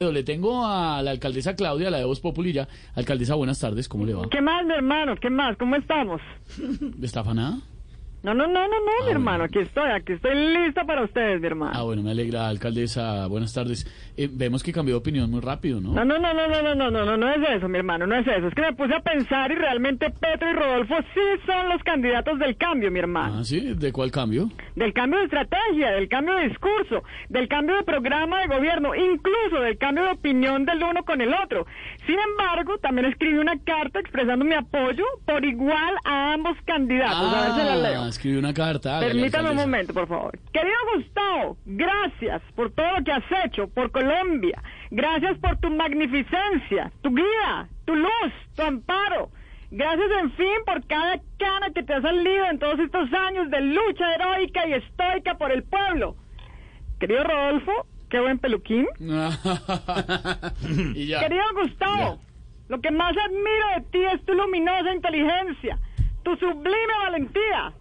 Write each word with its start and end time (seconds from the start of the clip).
Le 0.00 0.22
tengo 0.24 0.66
a 0.66 1.02
la 1.02 1.10
alcaldesa 1.10 1.54
Claudia, 1.56 1.90
la 1.90 1.98
de 1.98 2.04
Voz 2.04 2.20
Populilla. 2.20 2.68
Alcaldesa, 2.94 3.34
buenas 3.34 3.58
tardes, 3.60 3.88
¿cómo 3.88 4.04
le 4.04 4.14
va? 4.14 4.28
¿Qué 4.28 4.40
más, 4.40 4.64
mi 4.66 4.74
hermano? 4.74 5.14
¿Qué 5.20 5.30
más? 5.30 5.56
¿Cómo 5.56 5.76
estamos? 5.76 6.20
¿Está 7.02 7.20
afanada? 7.20 7.58
No, 8.22 8.34
no, 8.34 8.46
no, 8.46 8.52
no, 8.52 8.68
no, 8.68 8.68
mi 8.68 8.92
bueno. 9.00 9.10
hermano. 9.10 9.44
Aquí 9.44 9.58
estoy, 9.58 9.90
aquí 9.90 10.12
estoy 10.12 10.34
lista 10.34 10.84
para 10.84 11.02
ustedes, 11.02 11.40
mi 11.40 11.46
hermano. 11.48 11.72
Ah, 11.74 11.82
bueno, 11.82 12.02
me 12.02 12.12
alegra, 12.12 12.46
alcaldesa, 12.48 13.26
buenas 13.26 13.52
tardes. 13.52 13.84
Eh, 14.16 14.28
vemos 14.30 14.62
que 14.62 14.72
cambió 14.72 14.94
de 14.94 14.98
opinión 15.00 15.28
muy 15.28 15.40
rápido, 15.40 15.80
¿no? 15.80 15.92
No, 15.92 16.04
no, 16.04 16.18
no, 16.18 16.32
no, 16.32 16.46
no, 16.48 16.62
no, 16.62 16.74
no, 16.74 16.90
no, 16.90 17.04
no, 17.04 17.16
no 17.16 17.30
es 17.32 17.56
eso, 17.56 17.68
mi 17.68 17.78
hermano, 17.78 18.06
no 18.06 18.14
es 18.14 18.26
eso. 18.26 18.46
Es 18.46 18.54
que 18.54 18.60
me 18.62 18.72
puse 18.74 18.94
a 18.94 19.00
pensar 19.00 19.50
y 19.50 19.56
realmente 19.56 20.10
Petro 20.10 20.50
y 20.50 20.52
Rodolfo 20.52 20.94
sí 21.14 21.20
son 21.46 21.68
los 21.68 21.82
candidatos 21.82 22.38
del 22.38 22.56
cambio, 22.56 22.92
mi 22.92 23.00
hermano. 23.00 23.38
Ah, 23.40 23.44
¿sí? 23.44 23.74
¿De 23.74 23.90
cuál 23.90 24.12
cambio? 24.12 24.50
Del 24.76 24.92
cambio 24.92 25.18
de 25.18 25.24
estrategia, 25.24 25.90
del 25.90 26.08
cambio 26.08 26.36
de 26.36 26.48
discurso, 26.48 27.02
del 27.28 27.48
cambio 27.48 27.74
de 27.76 27.82
programa 27.82 28.40
de 28.42 28.46
gobierno, 28.46 28.94
incluso 28.94 29.60
del 29.62 29.78
cambio 29.78 30.04
de 30.04 30.10
opinión 30.12 30.64
del 30.64 30.82
uno 30.82 31.02
con 31.04 31.20
el 31.20 31.34
otro. 31.34 31.66
Sin 32.06 32.18
embargo, 32.20 32.51
también 32.80 33.06
escribí 33.06 33.38
una 33.38 33.58
carta 33.58 34.00
expresando 34.00 34.44
mi 34.44 34.54
apoyo 34.54 35.04
por 35.26 35.44
igual 35.44 35.94
a 36.04 36.34
ambos 36.34 36.56
candidatos. 36.64 37.34
a 37.34 37.42
ver 37.42 37.52
si 37.52 37.66
la 37.66 37.76
leo. 37.76 38.02
Ah, 38.02 38.08
escribió 38.08 38.38
una 38.38 38.54
carta. 38.54 39.00
Permítame 39.00 39.50
un 39.50 39.56
momento, 39.56 39.92
por 39.92 40.08
favor. 40.08 40.38
Querido 40.52 40.76
Gustavo, 40.94 41.56
gracias 41.66 42.42
por 42.54 42.70
todo 42.72 42.98
lo 42.98 43.04
que 43.04 43.12
has 43.12 43.24
hecho 43.44 43.68
por 43.68 43.90
Colombia. 43.90 44.62
Gracias 44.90 45.38
por 45.38 45.56
tu 45.58 45.70
magnificencia, 45.70 46.92
tu 47.02 47.14
guía, 47.14 47.68
tu 47.84 47.94
luz, 47.94 48.32
tu 48.54 48.62
amparo. 48.62 49.30
Gracias, 49.70 50.10
en 50.22 50.30
fin, 50.32 50.54
por 50.66 50.86
cada 50.86 51.18
cana 51.38 51.70
que 51.74 51.82
te 51.82 51.94
ha 51.94 52.02
salido 52.02 52.44
en 52.50 52.58
todos 52.58 52.78
estos 52.78 53.10
años 53.12 53.50
de 53.50 53.60
lucha 53.62 54.14
heroica 54.14 54.68
y 54.68 54.74
estoica 54.74 55.38
por 55.38 55.50
el 55.50 55.62
pueblo. 55.62 56.16
Querido 57.00 57.24
Rodolfo, 57.24 57.86
qué 58.10 58.20
buen 58.20 58.38
peluquín. 58.38 58.86
y 60.94 61.06
ya. 61.06 61.20
Querido 61.20 61.42
Gustavo, 61.54 62.20
lo 62.72 62.80
que 62.80 62.90
más 62.90 63.14
admiro 63.26 63.66
de 63.76 63.80
ti 63.92 64.02
es 64.14 64.24
tu 64.24 64.32
luminosa 64.32 64.90
inteligencia, 64.94 65.78
tu 66.24 66.34
sublime 66.36 66.94
valentía, 67.04 67.74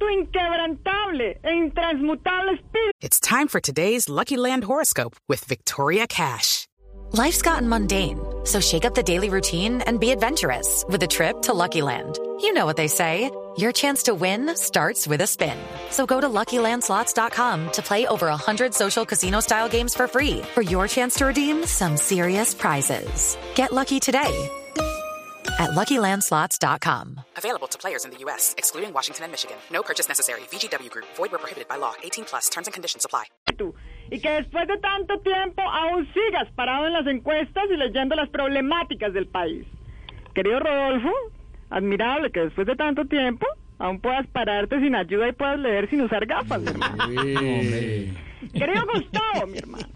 tu 0.00 0.08
inquebrantable 0.08 1.38
e 1.44 1.52
intransmutable 1.52 2.54
espíritu. 2.54 2.90
It's 3.00 3.20
time 3.20 3.46
for 3.46 3.60
today's 3.60 4.08
Lucky 4.08 4.36
Land 4.36 4.64
horoscope 4.64 5.14
with 5.28 5.44
Victoria 5.44 6.08
Cash. 6.08 6.66
Life's 7.12 7.40
gotten 7.40 7.68
mundane, 7.68 8.18
so 8.42 8.58
shake 8.58 8.84
up 8.84 8.96
the 8.96 9.02
daily 9.04 9.28
routine 9.30 9.80
and 9.82 10.00
be 10.00 10.10
adventurous 10.10 10.84
with 10.88 11.00
a 11.04 11.06
trip 11.06 11.42
to 11.42 11.52
Lucky 11.52 11.82
Land. 11.82 12.18
You 12.40 12.52
know 12.52 12.66
what 12.66 12.76
they 12.76 12.88
say 12.88 13.30
your 13.58 13.72
chance 13.72 14.04
to 14.04 14.14
win 14.14 14.56
starts 14.56 15.06
with 15.06 15.20
a 15.20 15.26
spin. 15.26 15.58
So 15.90 16.06
go 16.06 16.20
to 16.20 16.28
luckylandslots.com 16.28 17.70
to 17.72 17.82
play 17.82 18.06
over 18.06 18.28
100 18.28 18.72
social 18.72 19.04
casino 19.04 19.40
style 19.40 19.68
games 19.68 19.94
for 19.94 20.06
free 20.06 20.42
for 20.54 20.62
your 20.62 20.86
chance 20.86 21.16
to 21.16 21.26
redeem 21.26 21.66
some 21.66 21.96
serious 21.96 22.54
prizes. 22.54 23.36
Get 23.56 23.72
lucky 23.72 23.98
today 23.98 24.48
at 25.58 25.70
luckylandslots.com. 25.70 27.20
Available 27.36 27.68
to 27.68 27.78
players 27.78 28.04
in 28.04 28.10
the 28.10 28.18
U.S., 28.26 28.54
excluding 28.58 28.92
Washington 28.92 29.24
and 29.24 29.32
Michigan. 29.32 29.56
No 29.70 29.82
purchase 29.82 30.08
necessary. 30.08 30.40
VGW 30.50 30.90
Group, 30.90 31.06
void 31.16 31.32
where 31.32 31.38
prohibited 31.38 31.68
by 31.68 31.76
law. 31.76 31.94
18 32.02 32.24
plus 32.24 32.48
terms 32.48 32.66
and 32.68 32.74
conditions 32.74 33.04
apply. 33.04 33.24
Y 34.10 34.18
que 34.20 34.30
después 34.30 34.66
de 34.66 34.78
tanto 34.78 35.18
tiempo 35.20 35.62
aún 35.62 36.06
sigas 36.12 36.48
parado 36.54 36.86
en 36.86 36.92
las 36.92 37.06
encuestas 37.06 37.64
y 37.70 37.76
leyendo 37.76 38.14
las 38.14 38.28
problemáticas 38.30 39.12
del 39.12 39.26
país. 39.28 39.66
Querido 40.34 40.60
Rodolfo, 40.60 41.10
admirable 41.72 42.30
que 42.30 42.40
después 42.40 42.66
de 42.66 42.76
tanto 42.76 43.04
tiempo 43.06 43.46
aún 43.78 44.00
puedas 44.00 44.26
pararte 44.28 44.78
sin 44.78 44.94
ayuda 44.94 45.28
y 45.28 45.32
puedas 45.32 45.58
leer 45.58 45.88
sin 45.90 46.02
usar 46.02 46.24
gafas, 46.26 46.60
mi 46.60 46.68
hermano. 46.68 47.04
Querido 48.52 48.86
Gustavo, 48.92 49.46
mi 49.48 49.58
hermano, 49.58 49.88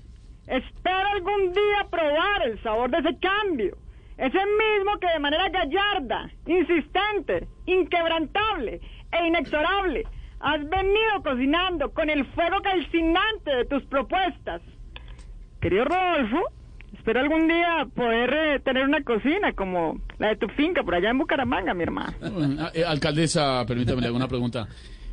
espero 0.47 1.09
algún 1.15 1.53
día 1.53 1.87
probar 1.91 2.43
el 2.47 2.63
sabor 2.63 2.91
de 2.91 2.99
ese 2.99 3.19
cambio. 3.21 3.77
Ese 4.17 4.39
mismo 4.39 4.99
que 4.99 5.09
de 5.09 5.19
manera 5.19 5.49
gallarda, 5.51 6.31
insistente, 6.47 7.47
inquebrantable 7.67 8.81
e 9.13 9.27
inexorable 9.27 10.05
has 10.41 10.69
venido 10.69 11.23
cocinando 11.23 11.93
con 11.93 12.09
el 12.09 12.25
fuego 12.27 12.61
calcinante 12.63 13.51
de 13.51 13.65
tus 13.67 13.85
propuestas. 13.85 14.63
Querido 15.61 15.85
Rodolfo, 15.85 16.43
espero 16.95 17.21
algún 17.21 17.47
día 17.49 17.87
poder 17.95 18.31
eh, 18.33 18.61
tener 18.61 18.85
una 18.85 19.03
cocina 19.03 19.53
como 19.53 19.99
la 20.19 20.29
de 20.29 20.37
tu 20.37 20.49
finca 20.49 20.83
por 20.83 20.95
allá 20.95 21.11
en 21.11 21.19
Bucaramanga, 21.19 21.75
mi 21.75 21.83
hermano. 21.83 22.13
Bueno, 22.21 22.69
eh, 22.75 22.85
alcaldesa, 22.85 23.65
permítame, 23.67 24.01
le 24.01 24.07
hago 24.09 24.17
una 24.17 24.29
pregunta. 24.29 24.67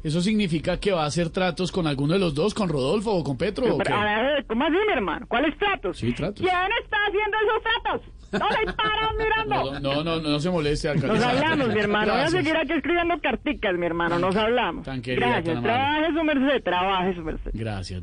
¿Eso 0.03 0.19
significa 0.19 0.77
que 0.81 0.91
va 0.91 1.03
a 1.03 1.07
hacer 1.07 1.29
tratos 1.29 1.71
con 1.71 1.87
alguno 1.87 2.11
de 2.13 2.19
los 2.19 2.35
dos, 2.35 2.53
con 2.53 2.67
Rodolfo 2.67 3.11
o 3.13 3.23
con 3.23 3.37
Petro? 3.37 3.75
o 3.75 3.77
Pero, 3.77 3.83
qué? 3.87 3.93
a 3.93 4.03
ver, 4.21 4.45
¿cómo 4.47 4.65
así, 4.65 4.73
mi 4.85 4.91
hermano? 4.93 5.25
¿Cuáles 5.29 5.57
tratos? 5.57 5.97
Sí, 5.97 6.11
tratos. 6.13 6.41
¿Quién 6.41 6.53
está 6.83 6.97
haciendo 7.07 7.37
esos 7.45 7.63
tratos? 7.63 8.13
¿No 8.33 8.49
le 8.49 8.73
paran 8.73 9.15
mirando? 9.17 9.79
No, 9.79 10.03
no, 10.03 10.19
no, 10.19 10.29
no 10.29 10.39
se 10.41 10.49
moleste, 10.49 10.89
Nos 10.89 11.03
alcaldesa. 11.03 11.29
hablamos, 11.29 11.73
mi 11.73 11.79
hermano. 11.79 12.05
Voy 12.07 12.15
a 12.15 12.21
Gracias. 12.23 12.43
seguir 12.43 12.57
aquí 12.57 12.73
escribiendo 12.73 13.17
carticas, 13.21 13.75
mi 13.77 13.85
hermano. 13.85 14.19
Nos 14.19 14.35
hablamos. 14.35 14.83
Tan 14.85 15.01
querida, 15.01 15.25
Gracias. 15.27 15.53
tan. 15.53 15.63
Trabaje 15.63 16.07
su 16.13 16.23
merced, 16.25 16.63
trabaje 16.63 17.15
su 17.15 17.21
merced. 17.21 17.51
Gracias. 17.53 18.02